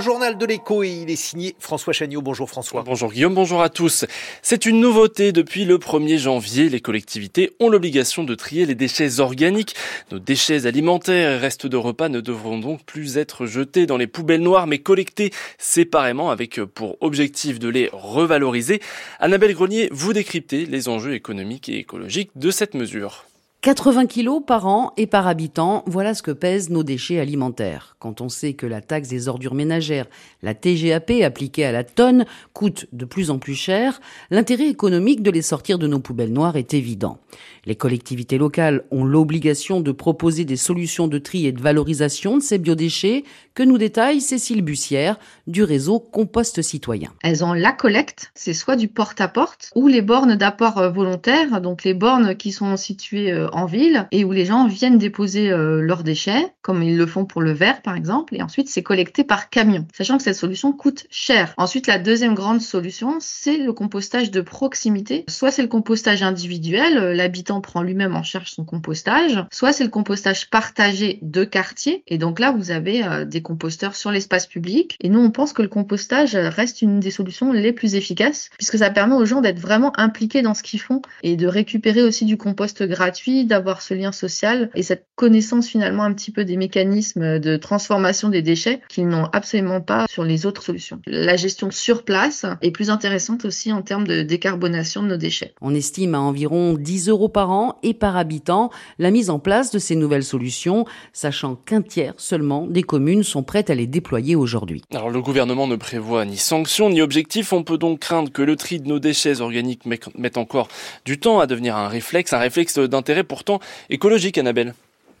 journal 0.00 0.38
de 0.38 0.46
l'écho 0.46 0.82
et 0.82 0.88
il 0.88 1.10
est 1.10 1.16
signé 1.16 1.54
François 1.58 1.92
Chagnot. 1.92 2.22
Bonjour 2.22 2.48
François. 2.48 2.82
Bonjour 2.82 3.12
Guillaume, 3.12 3.34
bonjour 3.34 3.62
à 3.62 3.68
tous. 3.68 4.04
C'est 4.42 4.66
une 4.66 4.80
nouveauté 4.80 5.32
depuis 5.32 5.64
le 5.64 5.78
1er 5.78 6.18
janvier. 6.18 6.68
Les 6.68 6.80
collectivités 6.80 7.52
ont 7.60 7.68
l'obligation 7.68 8.24
de 8.24 8.34
trier 8.34 8.66
les 8.66 8.74
déchets 8.74 9.20
organiques. 9.20 9.74
Nos 10.10 10.18
déchets 10.18 10.66
alimentaires 10.66 11.32
et 11.32 11.38
restes 11.38 11.66
de 11.66 11.76
repas 11.76 12.08
ne 12.08 12.20
devront 12.20 12.58
donc 12.58 12.84
plus 12.84 13.18
être 13.18 13.46
jetés 13.46 13.86
dans 13.86 13.96
les 13.96 14.06
poubelles 14.06 14.42
noires 14.42 14.66
mais 14.66 14.78
collectés 14.78 15.30
séparément 15.58 16.30
avec 16.30 16.60
pour 16.62 16.96
objectif 17.00 17.58
de 17.58 17.68
les 17.68 17.90
revaloriser. 17.92 18.80
Annabelle 19.20 19.54
Grenier, 19.54 19.88
vous 19.92 20.12
décryptez 20.12 20.66
les 20.66 20.88
enjeux 20.88 21.14
économiques 21.14 21.68
et 21.68 21.78
écologiques 21.78 22.30
de 22.36 22.50
cette 22.50 22.74
mesure. 22.74 23.26
80 23.62 24.06
kilos 24.06 24.42
par 24.44 24.66
an 24.66 24.92
et 24.96 25.06
par 25.06 25.28
habitant, 25.28 25.84
voilà 25.86 26.14
ce 26.14 26.22
que 26.24 26.32
pèsent 26.32 26.68
nos 26.68 26.82
déchets 26.82 27.20
alimentaires. 27.20 27.94
Quand 28.00 28.20
on 28.20 28.28
sait 28.28 28.54
que 28.54 28.66
la 28.66 28.80
taxe 28.80 29.06
des 29.06 29.28
ordures 29.28 29.54
ménagères, 29.54 30.06
la 30.42 30.52
TGAP 30.52 31.22
appliquée 31.22 31.64
à 31.64 31.70
la 31.70 31.84
tonne, 31.84 32.24
coûte 32.54 32.86
de 32.90 33.04
plus 33.04 33.30
en 33.30 33.38
plus 33.38 33.54
cher, 33.54 34.00
l'intérêt 34.32 34.66
économique 34.66 35.22
de 35.22 35.30
les 35.30 35.42
sortir 35.42 35.78
de 35.78 35.86
nos 35.86 36.00
poubelles 36.00 36.32
noires 36.32 36.56
est 36.56 36.74
évident. 36.74 37.20
Les 37.64 37.76
collectivités 37.76 38.36
locales 38.36 38.82
ont 38.90 39.04
l'obligation 39.04 39.80
de 39.80 39.92
proposer 39.92 40.44
des 40.44 40.56
solutions 40.56 41.06
de 41.06 41.18
tri 41.18 41.46
et 41.46 41.52
de 41.52 41.62
valorisation 41.62 42.38
de 42.38 42.42
ces 42.42 42.58
biodéchets 42.58 43.22
que 43.54 43.62
nous 43.62 43.78
détaille 43.78 44.20
Cécile 44.20 44.62
Bussière 44.62 45.20
du 45.46 45.62
réseau 45.62 46.00
Compost 46.00 46.62
Citoyen. 46.62 47.10
Elles 47.22 47.44
ont 47.44 47.52
la 47.52 47.70
collecte, 47.70 48.32
c'est 48.34 48.54
soit 48.54 48.74
du 48.74 48.88
porte-à-porte 48.88 49.70
ou 49.76 49.86
les 49.86 50.02
bornes 50.02 50.34
d'apport 50.34 50.78
euh, 50.78 50.90
volontaire, 50.90 51.60
donc 51.60 51.84
les 51.84 51.94
bornes 51.94 52.34
qui 52.34 52.50
sont 52.50 52.76
situées 52.76 53.30
euh, 53.30 53.48
en 53.52 53.66
ville 53.66 54.06
et 54.10 54.24
où 54.24 54.32
les 54.32 54.44
gens 54.44 54.66
viennent 54.66 54.98
déposer 54.98 55.50
euh, 55.50 55.80
leurs 55.80 56.02
déchets, 56.02 56.52
comme 56.62 56.82
ils 56.82 56.96
le 56.96 57.06
font 57.06 57.24
pour 57.24 57.42
le 57.42 57.52
verre 57.52 57.82
par 57.82 57.96
exemple, 57.96 58.34
et 58.34 58.42
ensuite 58.42 58.68
c'est 58.68 58.82
collecté 58.82 59.24
par 59.24 59.50
camion, 59.50 59.86
sachant 59.94 60.16
que 60.16 60.22
cette 60.22 60.36
solution 60.36 60.72
coûte 60.72 61.06
cher. 61.10 61.54
Ensuite, 61.56 61.86
la 61.86 61.98
deuxième 61.98 62.34
grande 62.34 62.60
solution, 62.60 63.16
c'est 63.20 63.58
le 63.58 63.72
compostage 63.72 64.30
de 64.30 64.40
proximité. 64.40 65.24
Soit 65.28 65.50
c'est 65.50 65.62
le 65.62 65.68
compostage 65.68 66.22
individuel, 66.22 66.98
euh, 66.98 67.14
l'habitant 67.14 67.60
prend 67.60 67.82
lui-même 67.82 68.16
en 68.16 68.22
charge 68.22 68.50
son 68.50 68.64
compostage, 68.64 69.44
soit 69.50 69.72
c'est 69.72 69.84
le 69.84 69.90
compostage 69.90 70.50
partagé 70.50 71.18
de 71.22 71.44
quartier, 71.44 72.02
et 72.06 72.18
donc 72.18 72.38
là 72.38 72.52
vous 72.52 72.70
avez 72.70 73.04
euh, 73.04 73.24
des 73.24 73.42
composteurs 73.42 73.96
sur 73.96 74.10
l'espace 74.10 74.46
public, 74.46 74.96
et 75.00 75.08
nous 75.08 75.20
on 75.20 75.30
pense 75.30 75.52
que 75.52 75.62
le 75.62 75.68
compostage 75.68 76.34
reste 76.34 76.82
une 76.82 77.00
des 77.00 77.10
solutions 77.10 77.52
les 77.52 77.72
plus 77.72 77.94
efficaces, 77.94 78.50
puisque 78.56 78.78
ça 78.78 78.90
permet 78.90 79.14
aux 79.14 79.24
gens 79.24 79.40
d'être 79.40 79.60
vraiment 79.60 79.92
impliqués 79.98 80.42
dans 80.42 80.54
ce 80.54 80.62
qu'ils 80.62 80.80
font 80.80 81.02
et 81.22 81.36
de 81.36 81.46
récupérer 81.46 82.02
aussi 82.02 82.24
du 82.24 82.36
compost 82.36 82.82
gratuit 82.82 83.41
d'avoir 83.44 83.82
ce 83.82 83.94
lien 83.94 84.12
social 84.12 84.70
et 84.74 84.82
cette 84.82 85.06
connaissance 85.16 85.68
finalement 85.68 86.02
un 86.02 86.12
petit 86.12 86.30
peu 86.30 86.44
des 86.44 86.56
mécanismes 86.56 87.38
de 87.38 87.56
transformation 87.56 88.28
des 88.28 88.42
déchets 88.42 88.80
qu'ils 88.88 89.08
n'ont 89.08 89.28
absolument 89.32 89.80
pas 89.80 90.06
sur 90.08 90.24
les 90.24 90.46
autres 90.46 90.62
solutions. 90.62 91.00
La 91.06 91.36
gestion 91.36 91.70
sur 91.70 92.04
place 92.04 92.46
est 92.60 92.70
plus 92.70 92.90
intéressante 92.90 93.44
aussi 93.44 93.72
en 93.72 93.82
termes 93.82 94.06
de 94.06 94.22
décarbonation 94.22 95.02
de 95.02 95.08
nos 95.08 95.16
déchets. 95.16 95.54
On 95.60 95.74
estime 95.74 96.14
à 96.14 96.20
environ 96.20 96.74
10 96.74 97.08
euros 97.08 97.28
par 97.28 97.50
an 97.50 97.78
et 97.82 97.94
par 97.94 98.16
habitant 98.16 98.70
la 98.98 99.10
mise 99.10 99.30
en 99.30 99.38
place 99.38 99.70
de 99.70 99.78
ces 99.78 99.96
nouvelles 99.96 100.24
solutions, 100.24 100.84
sachant 101.12 101.54
qu'un 101.54 101.82
tiers 101.82 102.14
seulement 102.16 102.66
des 102.66 102.82
communes 102.82 103.22
sont 103.22 103.42
prêtes 103.42 103.70
à 103.70 103.74
les 103.74 103.86
déployer 103.86 104.36
aujourd'hui. 104.36 104.82
Alors 104.92 105.10
le 105.10 105.20
gouvernement 105.20 105.66
ne 105.66 105.76
prévoit 105.76 106.24
ni 106.24 106.36
sanctions 106.36 106.90
ni 106.90 107.00
objectifs. 107.00 107.52
On 107.52 107.62
peut 107.62 107.78
donc 107.78 108.00
craindre 108.00 108.30
que 108.30 108.42
le 108.42 108.56
tri 108.56 108.80
de 108.80 108.88
nos 108.88 108.98
déchets 108.98 109.40
organiques 109.40 109.86
mette 109.86 110.36
encore 110.36 110.68
du 111.04 111.18
temps 111.18 111.40
à 111.40 111.46
devenir 111.46 111.76
un 111.76 111.88
réflexe, 111.88 112.32
un 112.32 112.38
réflexe 112.38 112.78
d'intérêt 112.78 113.24
pourtant 113.32 113.60
écologique, 113.88 114.36
Annabelle. 114.36 114.74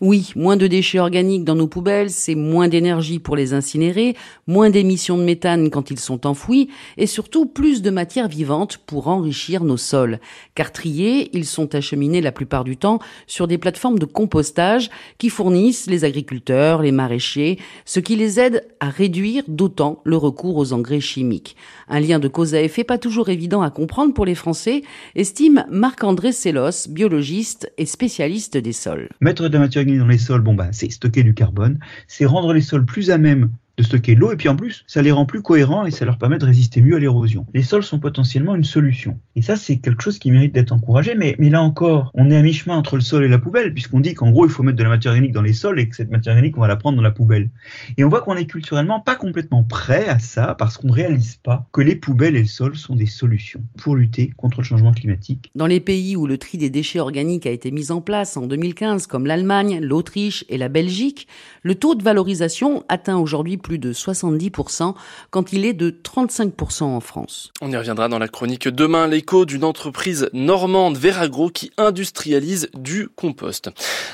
Oui, 0.04 0.32
moins 0.34 0.56
de 0.56 0.66
déchets 0.66 0.98
organiques 0.98 1.44
dans 1.44 1.54
nos 1.54 1.68
poubelles, 1.68 2.10
c'est 2.10 2.34
moins 2.34 2.66
d'énergie 2.66 3.20
pour 3.20 3.36
les 3.36 3.54
incinérer, 3.54 4.16
moins 4.48 4.68
d'émissions 4.68 5.16
de 5.16 5.22
méthane 5.22 5.70
quand 5.70 5.92
ils 5.92 6.00
sont 6.00 6.26
enfouis, 6.26 6.70
et 6.96 7.06
surtout 7.06 7.46
plus 7.46 7.82
de 7.82 7.90
matière 7.90 8.26
vivante 8.26 8.78
pour 8.78 9.06
enrichir 9.06 9.62
nos 9.62 9.76
sols. 9.76 10.18
Car 10.56 10.72
triés, 10.72 11.30
ils 11.34 11.44
sont 11.44 11.76
acheminés 11.76 12.20
la 12.20 12.32
plupart 12.32 12.64
du 12.64 12.76
temps 12.76 12.98
sur 13.28 13.46
des 13.46 13.58
plateformes 13.58 14.00
de 14.00 14.04
compostage 14.04 14.90
qui 15.18 15.28
fournissent 15.28 15.86
les 15.86 16.04
agriculteurs, 16.04 16.82
les 16.82 16.90
maraîchers, 16.90 17.60
ce 17.84 18.00
qui 18.00 18.16
les 18.16 18.40
aide 18.40 18.66
à 18.80 18.88
réduire 18.88 19.44
d'autant 19.46 20.00
le 20.02 20.16
recours 20.16 20.56
aux 20.56 20.72
engrais 20.72 20.98
chimiques. 20.98 21.54
Un 21.88 22.00
lien 22.00 22.18
de 22.18 22.26
cause 22.26 22.56
à 22.56 22.60
effet 22.60 22.82
pas 22.82 22.98
toujours 22.98 23.28
évident 23.28 23.62
à 23.62 23.70
comprendre 23.70 24.14
pour 24.14 24.26
les 24.26 24.34
Français, 24.34 24.82
estime 25.14 25.64
Marc-André 25.70 26.32
Sellos, 26.32 26.88
biologiste 26.88 27.72
et 27.78 27.86
spécialiste 27.86 28.56
des 28.56 28.72
sols. 28.72 29.08
Mettre 29.20 29.48
de 29.48 29.58
dans 29.98 30.06
les 30.06 30.18
sols, 30.18 30.42
bon 30.42 30.54
bah 30.54 30.68
c'est 30.72 30.90
stocker 30.90 31.22
du 31.22 31.34
carbone, 31.34 31.78
c'est 32.06 32.24
rendre 32.26 32.52
les 32.52 32.60
sols 32.60 32.84
plus 32.84 33.10
à 33.10 33.18
même 33.18 33.50
de 33.82 33.86
stocker 33.86 34.14
l'eau 34.14 34.32
et 34.32 34.36
puis 34.36 34.48
en 34.48 34.56
plus 34.56 34.84
ça 34.86 35.02
les 35.02 35.12
rend 35.12 35.26
plus 35.26 35.42
cohérents 35.42 35.84
et 35.86 35.90
ça 35.90 36.04
leur 36.04 36.18
permet 36.18 36.38
de 36.38 36.44
résister 36.44 36.80
mieux 36.80 36.96
à 36.96 36.98
l'érosion. 36.98 37.46
Les 37.54 37.62
sols 37.62 37.82
sont 37.82 37.98
potentiellement 37.98 38.54
une 38.54 38.64
solution 38.64 39.18
et 39.36 39.42
ça 39.42 39.56
c'est 39.56 39.78
quelque 39.78 40.02
chose 40.02 40.18
qui 40.18 40.30
mérite 40.30 40.54
d'être 40.54 40.72
encouragé 40.72 41.14
mais, 41.14 41.36
mais 41.38 41.50
là 41.50 41.62
encore 41.62 42.10
on 42.14 42.30
est 42.30 42.36
à 42.36 42.42
mi-chemin 42.42 42.76
entre 42.76 42.96
le 42.96 43.02
sol 43.02 43.24
et 43.24 43.28
la 43.28 43.38
poubelle 43.38 43.72
puisqu'on 43.72 44.00
dit 44.00 44.14
qu'en 44.14 44.30
gros 44.30 44.46
il 44.46 44.50
faut 44.50 44.62
mettre 44.62 44.78
de 44.78 44.82
la 44.82 44.88
matière 44.88 45.12
organique 45.12 45.32
dans 45.32 45.42
les 45.42 45.52
sols 45.52 45.78
et 45.80 45.88
que 45.88 45.96
cette 45.96 46.10
matière 46.10 46.34
organique 46.34 46.56
on 46.56 46.60
va 46.60 46.68
la 46.68 46.76
prendre 46.76 46.96
dans 46.96 47.02
la 47.02 47.10
poubelle. 47.10 47.50
Et 47.96 48.04
on 48.04 48.08
voit 48.08 48.22
qu'on 48.22 48.36
est 48.36 48.46
culturellement 48.46 49.00
pas 49.00 49.16
complètement 49.16 49.62
prêt 49.62 50.08
à 50.08 50.18
ça 50.18 50.54
parce 50.58 50.78
qu'on 50.78 50.88
ne 50.88 50.92
réalise 50.92 51.36
pas 51.36 51.66
que 51.72 51.80
les 51.80 51.96
poubelles 51.96 52.36
et 52.36 52.42
le 52.42 52.46
sol 52.46 52.76
sont 52.76 52.96
des 52.96 53.06
solutions 53.06 53.62
pour 53.78 53.96
lutter 53.96 54.32
contre 54.36 54.60
le 54.60 54.64
changement 54.64 54.92
climatique. 54.92 55.50
Dans 55.54 55.66
les 55.66 55.80
pays 55.80 56.16
où 56.16 56.26
le 56.26 56.38
tri 56.38 56.58
des 56.58 56.70
déchets 56.70 57.00
organiques 57.00 57.46
a 57.46 57.50
été 57.50 57.70
mis 57.70 57.90
en 57.90 58.00
place 58.00 58.36
en 58.36 58.46
2015 58.46 59.06
comme 59.06 59.26
l'Allemagne, 59.26 59.80
l'Autriche 59.80 60.44
et 60.48 60.58
la 60.58 60.68
Belgique, 60.68 61.28
le 61.62 61.74
taux 61.74 61.94
de 61.94 62.02
valorisation 62.02 62.84
atteint 62.88 63.16
aujourd'hui 63.16 63.56
plus 63.56 63.71
de 63.78 63.92
70% 63.92 64.94
quand 65.30 65.52
il 65.52 65.64
est 65.64 65.72
de 65.72 65.90
35% 65.90 66.84
en 66.84 67.00
France. 67.00 67.52
On 67.60 67.70
y 67.70 67.76
reviendra 67.76 68.08
dans 68.08 68.18
la 68.18 68.28
chronique 68.28 68.68
demain, 68.68 69.06
l'écho 69.06 69.44
d'une 69.44 69.64
entreprise 69.64 70.28
normande 70.32 70.96
Veragro 70.96 71.50
qui 71.50 71.70
industrialise 71.76 72.68
du 72.74 73.08
compost. 73.08 73.70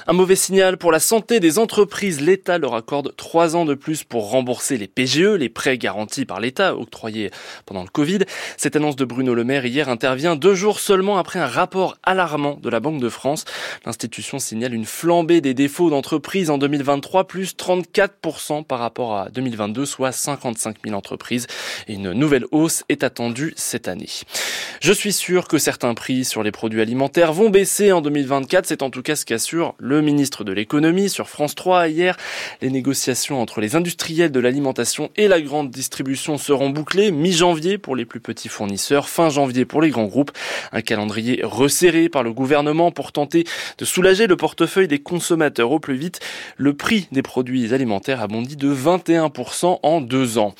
Un 0.06 0.12
mauvais 0.12 0.36
signal 0.36 0.76
pour 0.76 0.92
la 0.92 1.00
santé 1.00 1.40
des 1.40 1.58
entreprises. 1.58 2.20
L'État 2.20 2.58
leur 2.58 2.74
accorde 2.74 3.14
trois 3.16 3.56
ans 3.56 3.64
de 3.64 3.74
plus 3.74 4.04
pour 4.04 4.30
rembourser 4.30 4.76
les 4.76 4.88
PGE, 4.88 5.36
les 5.38 5.48
prêts 5.48 5.78
garantis 5.78 6.24
par 6.24 6.40
l'État 6.40 6.76
octroyés 6.76 7.30
pendant 7.66 7.82
le 7.82 7.88
Covid. 7.88 8.20
Cette 8.56 8.76
annonce 8.76 8.96
de 8.96 9.04
Bruno 9.04 9.34
Le 9.34 9.44
Maire 9.44 9.66
hier 9.66 9.88
intervient 9.88 10.36
deux 10.36 10.54
jours 10.54 10.80
seulement 10.80 11.18
après 11.18 11.38
un 11.38 11.46
rapport 11.46 11.96
alarmant 12.02 12.58
de 12.60 12.68
la 12.68 12.80
Banque 12.80 13.00
de 13.00 13.08
France. 13.08 13.44
L'institution 13.84 14.38
signale 14.38 14.74
une 14.74 14.84
flambée 14.84 15.40
des 15.40 15.54
défauts 15.54 15.90
d'entreprises 15.90 16.50
en 16.50 16.58
2023, 16.58 17.26
plus 17.26 17.54
34% 17.54 18.64
par 18.64 18.78
rapport 18.78 19.16
à 19.16 19.30
2022, 19.38 19.86
soit 19.86 20.10
55 20.10 20.78
000 20.84 20.96
entreprises. 20.96 21.46
Une 21.86 22.12
nouvelle 22.12 22.44
hausse 22.50 22.82
est 22.88 23.04
attendue 23.04 23.52
cette 23.56 23.86
année. 23.86 24.08
Je 24.80 24.92
suis 24.92 25.12
sûr 25.12 25.46
que 25.46 25.58
certains 25.58 25.94
prix 25.94 26.24
sur 26.24 26.42
les 26.42 26.50
produits 26.50 26.80
alimentaires 26.80 27.32
vont 27.32 27.50
baisser 27.50 27.92
en 27.92 28.00
2024. 28.00 28.66
C'est 28.66 28.82
en 28.82 28.90
tout 28.90 29.02
cas 29.02 29.14
ce 29.14 29.24
qu'assure 29.24 29.74
le 29.78 30.02
ministre 30.02 30.42
de 30.42 30.52
l'économie 30.52 31.08
sur 31.08 31.28
France 31.28 31.54
3 31.54 31.88
hier. 31.88 32.16
Les 32.62 32.70
négociations 32.70 33.40
entre 33.40 33.60
les 33.60 33.76
industriels 33.76 34.32
de 34.32 34.40
l'alimentation 34.40 35.10
et 35.16 35.28
la 35.28 35.40
grande 35.40 35.70
distribution 35.70 36.36
seront 36.36 36.70
bouclées 36.70 37.12
mi-janvier 37.12 37.78
pour 37.78 37.94
les 37.94 38.06
plus 38.06 38.20
petits 38.20 38.48
fournisseurs, 38.48 39.08
fin 39.08 39.28
janvier 39.30 39.64
pour 39.64 39.82
les 39.82 39.90
grands 39.90 40.06
groupes. 40.06 40.32
Un 40.72 40.82
calendrier 40.82 41.42
resserré 41.44 42.08
par 42.08 42.24
le 42.24 42.32
gouvernement 42.32 42.90
pour 42.90 43.12
tenter 43.12 43.44
de 43.78 43.84
soulager 43.84 44.26
le 44.26 44.36
portefeuille 44.36 44.88
des 44.88 44.98
consommateurs 44.98 45.70
au 45.70 45.78
plus 45.78 45.96
vite. 45.96 46.18
Le 46.56 46.74
prix 46.74 47.08
des 47.12 47.22
produits 47.22 47.72
alimentaires 47.72 48.20
a 48.20 48.26
bondi 48.26 48.56
de 48.56 48.72
21% 48.72 49.27
en 49.82 50.00
deux 50.00 50.38
ans. 50.38 50.54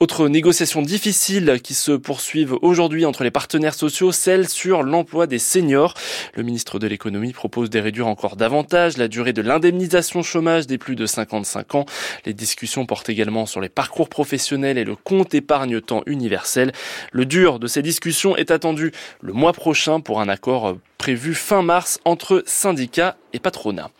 Autre 0.00 0.28
négociation 0.28 0.82
difficile 0.82 1.60
qui 1.62 1.74
se 1.74 1.92
poursuivent 1.92 2.56
aujourd'hui 2.62 3.04
entre 3.04 3.24
les 3.24 3.30
partenaires 3.30 3.74
sociaux, 3.74 4.12
celle 4.12 4.48
sur 4.48 4.82
l'emploi 4.82 5.26
des 5.26 5.38
seniors. 5.38 5.94
Le 6.34 6.42
ministre 6.42 6.78
de 6.78 6.86
l'économie 6.86 7.32
propose 7.32 7.70
de 7.70 7.78
réduire 7.78 8.06
encore 8.06 8.36
davantage 8.36 8.96
la 8.96 9.08
durée 9.08 9.32
de 9.32 9.42
l'indemnisation 9.42 10.22
chômage 10.22 10.66
des 10.66 10.78
plus 10.78 10.96
de 10.96 11.06
55 11.06 11.74
ans. 11.74 11.86
Les 12.26 12.34
discussions 12.34 12.86
portent 12.86 13.08
également 13.08 13.46
sur 13.46 13.60
les 13.60 13.68
parcours 13.68 14.08
professionnels 14.08 14.78
et 14.78 14.84
le 14.84 14.96
compte 14.96 15.34
épargne-temps 15.34 16.02
universel. 16.06 16.72
Le 17.12 17.26
dur 17.26 17.58
de 17.58 17.66
ces 17.66 17.82
discussions 17.82 18.36
est 18.36 18.50
attendu 18.50 18.92
le 19.20 19.32
mois 19.32 19.52
prochain 19.52 20.00
pour 20.00 20.20
un 20.20 20.28
accord 20.28 20.76
prévu 20.98 21.34
fin 21.34 21.62
mars 21.62 21.98
entre 22.04 22.44
syndicats 22.46 23.16
et 23.32 23.40
patronat. 23.40 23.90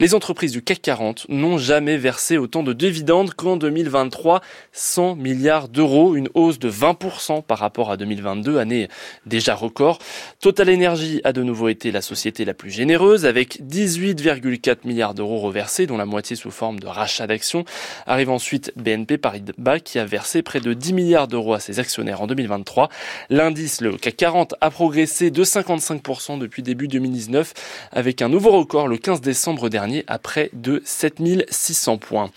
Les 0.00 0.14
entreprises 0.14 0.52
du 0.52 0.62
CAC 0.62 0.80
40 0.80 1.26
n'ont 1.28 1.58
jamais 1.58 1.98
versé 1.98 2.38
autant 2.38 2.62
de 2.62 2.72
dividendes 2.72 3.34
qu'en 3.34 3.58
2023, 3.58 4.40
100 4.72 5.16
milliards 5.16 5.68
d'euros, 5.68 6.16
une 6.16 6.30
hausse 6.32 6.58
de 6.58 6.70
20% 6.70 7.42
par 7.42 7.58
rapport 7.58 7.90
à 7.90 7.98
2022, 7.98 8.56
année 8.56 8.88
déjà 9.26 9.54
record. 9.54 9.98
Total 10.40 10.70
Energy 10.70 11.20
a 11.24 11.34
de 11.34 11.42
nouveau 11.42 11.68
été 11.68 11.92
la 11.92 12.00
société 12.00 12.46
la 12.46 12.54
plus 12.54 12.70
généreuse, 12.70 13.26
avec 13.26 13.60
18,4 13.60 14.86
milliards 14.86 15.12
d'euros 15.12 15.38
reversés, 15.38 15.86
dont 15.86 15.98
la 15.98 16.06
moitié 16.06 16.34
sous 16.34 16.50
forme 16.50 16.80
de 16.80 16.86
rachat 16.86 17.26
d'actions. 17.26 17.66
Arrive 18.06 18.30
ensuite 18.30 18.72
BNP 18.76 19.18
Paribas, 19.18 19.80
qui 19.80 19.98
a 19.98 20.06
versé 20.06 20.40
près 20.40 20.60
de 20.60 20.72
10 20.72 20.94
milliards 20.94 21.28
d'euros 21.28 21.52
à 21.52 21.60
ses 21.60 21.78
actionnaires 21.78 22.22
en 22.22 22.26
2023. 22.26 22.88
L'indice, 23.28 23.82
le 23.82 23.98
CAC 23.98 24.16
40, 24.16 24.54
a 24.62 24.70
progressé 24.70 25.30
de 25.30 25.44
55% 25.44 26.38
depuis 26.38 26.62
début 26.62 26.88
2019 26.88 27.52
avec 27.92 28.22
un 28.22 28.30
nouveau 28.30 28.52
record 28.52 28.88
le 28.88 28.96
15 28.96 29.20
décembre 29.20 29.68
dernier 29.68 29.89
à 30.06 30.18
près 30.18 30.50
de 30.52 30.82
7600 30.84 31.98
points. 31.98 32.30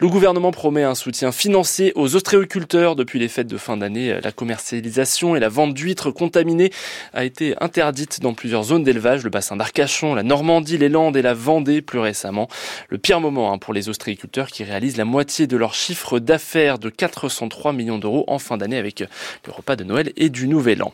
Le 0.00 0.08
gouvernement 0.08 0.50
promet 0.50 0.82
un 0.82 0.94
soutien 0.94 1.32
financier 1.32 1.92
aux 1.94 2.16
ostréoculteurs 2.16 2.96
depuis 2.96 3.18
les 3.18 3.28
fêtes 3.28 3.46
de 3.46 3.56
fin 3.58 3.76
d'année. 3.76 4.18
La 4.22 4.32
commercialisation 4.32 5.36
et 5.36 5.40
la 5.40 5.48
vente 5.48 5.74
d'huîtres 5.74 6.10
contaminées 6.10 6.70
a 7.12 7.24
été 7.24 7.54
interdite 7.60 8.20
dans 8.20 8.34
plusieurs 8.34 8.64
zones 8.64 8.84
d'élevage, 8.84 9.24
le 9.24 9.30
bassin 9.30 9.56
d'Arcachon, 9.56 10.14
la 10.14 10.22
Normandie, 10.22 10.78
les 10.78 10.88
Landes 10.88 11.16
et 11.16 11.22
la 11.22 11.34
Vendée 11.34 11.82
plus 11.82 11.98
récemment. 11.98 12.48
Le 12.88 12.98
pire 12.98 13.20
moment 13.20 13.52
hein, 13.52 13.58
pour 13.58 13.74
les 13.74 13.88
ostréiculteurs 13.88 14.48
qui 14.48 14.64
réalisent 14.64 14.96
la 14.96 15.04
moitié 15.04 15.46
de 15.46 15.56
leur 15.56 15.74
chiffre 15.74 16.18
d'affaires 16.18 16.78
de 16.78 16.88
403 16.88 17.72
millions 17.72 17.98
d'euros 17.98 18.24
en 18.26 18.38
fin 18.38 18.56
d'année 18.56 18.78
avec 18.78 19.00
le 19.00 19.52
repas 19.52 19.76
de 19.76 19.84
Noël 19.84 20.12
et 20.16 20.28
du 20.28 20.48
Nouvel 20.48 20.82
An. 20.82 20.92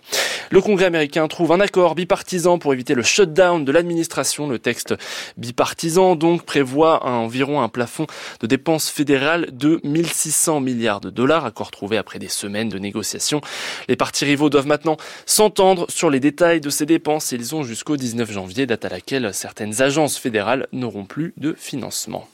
Le 0.51 0.61
Congrès 0.61 0.85
américain 0.85 1.27
trouve 1.27 1.53
un 1.53 1.61
accord 1.61 1.97
bipartisan 1.97 2.59
pour 2.59 2.73
éviter 2.73 2.95
le 2.95 3.03
shutdown 3.03 3.65
de 3.65 3.73
l'administration. 3.73 4.49
Le 4.49 4.61
texte 4.61 4.95
bipartisan 5.37 6.06
donc 6.15 6.45
prévoit 6.45 7.05
environ 7.05 7.61
un 7.61 7.69
plafond 7.69 8.07
de 8.41 8.47
dépenses 8.47 8.89
fédérales 8.91 9.49
de 9.53 9.81
1600 9.83 10.61
milliards 10.61 11.01
de 11.01 11.11
dollars, 11.11 11.45
accord 11.45 11.71
trouvé 11.71 11.97
après 11.97 12.19
des 12.19 12.29
semaines 12.29 12.69
de 12.69 12.79
négociations. 12.79 13.41
Les 13.89 13.97
partis 13.97 14.25
rivaux 14.25 14.51
doivent 14.51 14.67
maintenant 14.67 14.97
s'entendre 15.25 15.87
sur 15.89 16.11
les 16.11 16.21
détails 16.21 16.61
de 16.61 16.71
ces 16.71 16.87
dépenses 16.87 17.33
et 17.33 17.37
ils 17.37 17.55
ont 17.55 17.65
jusqu'au 17.65 17.97
19 17.97 18.31
janvier, 18.31 18.67
date 18.67 18.85
à 18.85 18.89
laquelle 18.89 19.35
certaines 19.35 19.83
agences 19.83 20.19
fédérales 20.19 20.69
n'auront 20.73 21.05
plus 21.05 21.35
de 21.37 21.55
financement. 21.59 22.29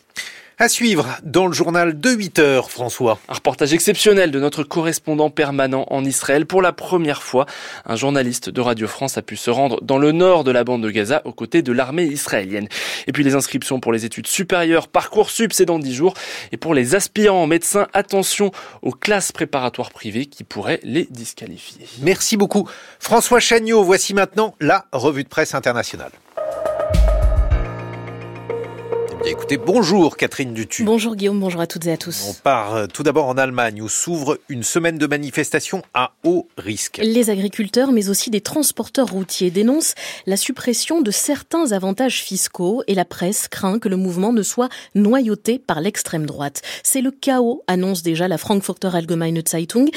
À 0.62 0.68
suivre 0.68 1.18
dans 1.24 1.48
le 1.48 1.52
journal 1.52 1.98
de 1.98 2.10
8 2.10 2.38
heures, 2.38 2.70
François. 2.70 3.18
Un 3.28 3.34
reportage 3.34 3.74
exceptionnel 3.74 4.30
de 4.30 4.38
notre 4.38 4.62
correspondant 4.62 5.28
permanent 5.28 5.86
en 5.90 6.04
Israël. 6.04 6.46
Pour 6.46 6.62
la 6.62 6.72
première 6.72 7.24
fois, 7.24 7.46
un 7.84 7.96
journaliste 7.96 8.48
de 8.48 8.60
Radio 8.60 8.86
France 8.86 9.18
a 9.18 9.22
pu 9.22 9.36
se 9.36 9.50
rendre 9.50 9.82
dans 9.82 9.98
le 9.98 10.12
nord 10.12 10.44
de 10.44 10.52
la 10.52 10.62
bande 10.62 10.84
de 10.84 10.90
Gaza 10.90 11.20
aux 11.24 11.32
côtés 11.32 11.62
de 11.62 11.72
l'armée 11.72 12.04
israélienne. 12.04 12.68
Et 13.08 13.12
puis 13.12 13.24
les 13.24 13.34
inscriptions 13.34 13.80
pour 13.80 13.92
les 13.92 14.04
études 14.04 14.28
supérieures, 14.28 14.86
Parcoursup, 14.86 15.52
c'est 15.52 15.64
dans 15.64 15.80
10 15.80 15.94
jours. 15.94 16.14
Et 16.52 16.56
pour 16.56 16.74
les 16.74 16.94
aspirants 16.94 17.42
en 17.42 17.48
médecin, 17.48 17.88
attention 17.92 18.52
aux 18.82 18.92
classes 18.92 19.32
préparatoires 19.32 19.90
privées 19.90 20.26
qui 20.26 20.44
pourraient 20.44 20.78
les 20.84 21.08
disqualifier. 21.10 21.88
Merci 22.02 22.36
beaucoup. 22.36 22.68
François 23.00 23.40
Chagnot, 23.40 23.82
voici 23.82 24.14
maintenant 24.14 24.54
la 24.60 24.86
revue 24.92 25.24
de 25.24 25.28
presse 25.28 25.56
internationale. 25.56 26.12
Écoutez, 29.30 29.56
bonjour 29.56 30.16
Catherine 30.16 30.52
Dutu. 30.52 30.84
Bonjour 30.84 31.14
Guillaume, 31.14 31.38
bonjour 31.38 31.60
à 31.60 31.66
toutes 31.66 31.86
et 31.86 31.92
à 31.92 31.96
tous. 31.96 32.26
On 32.28 32.34
part 32.34 32.74
euh, 32.74 32.86
tout 32.86 33.02
d'abord 33.02 33.26
en 33.26 33.36
Allemagne 33.36 33.80
où 33.80 33.88
s'ouvre 33.88 34.38
une 34.48 34.62
semaine 34.62 34.98
de 34.98 35.06
manifestations 35.06 35.82
à 35.94 36.12
haut 36.24 36.48
risque. 36.58 37.00
Les 37.02 37.30
agriculteurs 37.30 37.92
mais 37.92 38.08
aussi 38.08 38.30
des 38.30 38.40
transporteurs 38.40 39.08
routiers 39.08 39.50
dénoncent 39.50 39.94
la 40.26 40.36
suppression 40.36 41.00
de 41.02 41.10
certains 41.10 41.72
avantages 41.72 42.22
fiscaux 42.22 42.82
et 42.86 42.94
la 42.94 43.04
presse 43.04 43.48
craint 43.48 43.78
que 43.78 43.88
le 43.88 43.96
mouvement 43.96 44.32
ne 44.32 44.42
soit 44.42 44.68
noyauté 44.94 45.58
par 45.58 45.80
l'extrême 45.80 46.26
droite. 46.26 46.62
C'est 46.82 47.00
le 47.00 47.10
chaos, 47.10 47.62
annonce 47.68 48.02
déjà 48.02 48.28
la 48.28 48.38
Frankfurter 48.38 48.90
Allgemeine 48.92 49.40
Zeitung, 49.46 49.88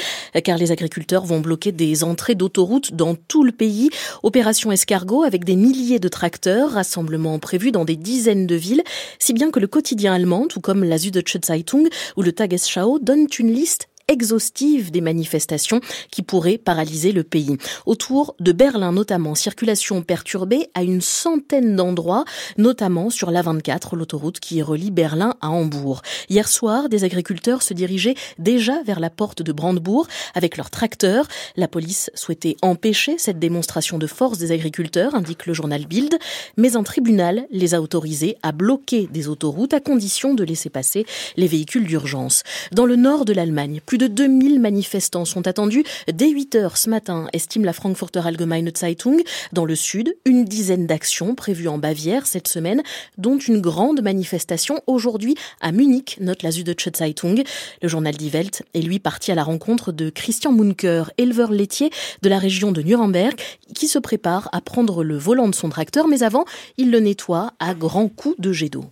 car 0.44 0.58
les 0.58 0.72
agriculteurs 0.72 1.24
vont 1.24 1.40
bloquer 1.40 1.72
des 1.72 2.04
entrées 2.04 2.34
d'autoroutes 2.34 2.94
dans 2.94 3.14
tout 3.14 3.42
le 3.42 3.52
pays. 3.52 3.90
Opération 4.22 4.70
escargot 4.70 5.22
avec 5.24 5.44
des 5.44 5.56
milliers 5.56 5.98
de 5.98 6.08
tracteurs, 6.08 6.72
rassemblements 6.72 7.38
prévus 7.38 7.72
dans 7.72 7.84
des 7.84 7.96
dizaines 7.96 8.46
de 8.46 8.54
villes 8.54 8.82
si 9.18 9.32
bien 9.32 9.50
que 9.50 9.60
le 9.60 9.66
quotidien 9.66 10.14
allemand, 10.14 10.46
tout 10.46 10.60
comme 10.60 10.84
la 10.84 10.98
Süddeutsche 10.98 11.38
Zeitung 11.44 11.88
ou 12.16 12.22
le 12.22 12.32
Tagesschau, 12.32 12.98
donnent 12.98 13.28
une 13.38 13.52
liste 13.52 13.88
exhaustive 14.08 14.90
des 14.90 15.00
manifestations 15.00 15.80
qui 16.10 16.22
pourraient 16.22 16.58
paralyser 16.58 17.12
le 17.12 17.24
pays. 17.24 17.56
Autour 17.86 18.36
de 18.40 18.52
Berlin 18.52 18.92
notamment, 18.92 19.34
circulation 19.34 20.02
perturbée 20.02 20.68
à 20.74 20.82
une 20.82 21.00
centaine 21.00 21.74
d'endroits, 21.74 22.24
notamment 22.56 23.10
sur 23.10 23.30
l'A24, 23.30 23.96
l'autoroute 23.96 24.38
qui 24.38 24.62
relie 24.62 24.90
Berlin 24.90 25.34
à 25.40 25.50
Hambourg. 25.50 26.02
Hier 26.28 26.46
soir, 26.48 26.88
des 26.88 27.04
agriculteurs 27.04 27.62
se 27.62 27.74
dirigeaient 27.74 28.14
déjà 28.38 28.82
vers 28.84 29.00
la 29.00 29.10
porte 29.10 29.42
de 29.42 29.52
Brandebourg 29.52 30.06
avec 30.34 30.56
leurs 30.56 30.70
tracteurs. 30.70 31.26
La 31.56 31.68
police 31.68 32.10
souhaitait 32.14 32.56
empêcher 32.62 33.18
cette 33.18 33.38
démonstration 33.38 33.98
de 33.98 34.06
force 34.06 34.38
des 34.38 34.52
agriculteurs, 34.52 35.14
indique 35.14 35.46
le 35.46 35.54
journal 35.54 35.86
Bild, 35.86 36.16
mais 36.56 36.76
un 36.76 36.82
tribunal 36.84 37.46
les 37.50 37.74
a 37.74 37.80
autorisés 37.80 38.36
à 38.42 38.52
bloquer 38.52 39.08
des 39.12 39.28
autoroutes 39.28 39.74
à 39.74 39.80
condition 39.80 40.34
de 40.34 40.44
laisser 40.44 40.70
passer 40.70 41.06
les 41.36 41.46
véhicules 41.48 41.86
d'urgence. 41.86 42.44
Dans 42.72 42.86
le 42.86 42.96
nord 42.96 43.24
de 43.24 43.32
l'Allemagne, 43.32 43.80
plus 43.96 44.10
de 44.10 44.14
2000 44.14 44.60
manifestants 44.60 45.24
sont 45.24 45.46
attendus 45.46 45.82
dès 46.12 46.28
8 46.28 46.54
heures 46.56 46.76
ce 46.76 46.90
matin, 46.90 47.28
estime 47.32 47.64
la 47.64 47.72
Frankfurter 47.72 48.20
Allgemeine 48.26 48.70
Zeitung. 48.76 49.22
Dans 49.54 49.64
le 49.64 49.74
sud, 49.74 50.14
une 50.26 50.44
dizaine 50.44 50.86
d'actions 50.86 51.34
prévues 51.34 51.68
en 51.68 51.78
Bavière 51.78 52.26
cette 52.26 52.46
semaine, 52.46 52.82
dont 53.16 53.38
une 53.38 53.58
grande 53.58 54.02
manifestation 54.02 54.82
aujourd'hui 54.86 55.34
à 55.62 55.72
Munich, 55.72 56.18
note 56.20 56.42
la 56.42 56.50
Süddeutsche 56.50 56.90
Zeitung. 56.94 57.42
Le 57.80 57.88
journal 57.88 58.14
Die 58.14 58.28
Welt 58.28 58.64
est 58.74 58.82
lui 58.82 58.98
parti 58.98 59.32
à 59.32 59.34
la 59.34 59.44
rencontre 59.44 59.92
de 59.92 60.10
Christian 60.10 60.52
Munker, 60.52 61.04
éleveur 61.16 61.50
laitier 61.50 61.88
de 62.20 62.28
la 62.28 62.38
région 62.38 62.72
de 62.72 62.82
Nuremberg, 62.82 63.40
qui 63.74 63.88
se 63.88 63.98
prépare 63.98 64.50
à 64.52 64.60
prendre 64.60 65.04
le 65.04 65.16
volant 65.16 65.48
de 65.48 65.54
son 65.54 65.70
tracteur, 65.70 66.06
mais 66.06 66.22
avant, 66.22 66.44
il 66.76 66.90
le 66.90 67.00
nettoie 67.00 67.52
à 67.60 67.72
grands 67.72 68.08
coups 68.08 68.38
de 68.38 68.52
jet 68.52 68.68
d'eau. 68.68 68.84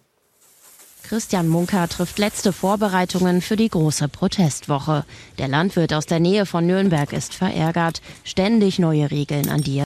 Christian 1.06 1.48
Munker 1.48 1.86
trifft 1.86 2.18
letzte 2.18 2.50
Vorbereitungen 2.50 3.42
für 3.42 3.56
die 3.56 3.68
große 3.68 4.08
Protestwoche. 4.08 5.04
Der 5.38 5.48
Landwirt 5.48 5.92
aus 5.92 6.06
der 6.06 6.18
Nähe 6.18 6.46
von 6.46 6.66
Nürnberg 6.66 7.12
ist 7.12 7.34
verärgert. 7.34 8.00
Ständig 8.24 8.78
neue 8.78 9.10
Regeln, 9.10 9.50
an 9.50 9.60
die 9.60 9.76
er 9.76 9.82